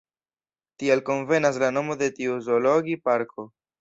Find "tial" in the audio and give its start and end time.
0.83-1.03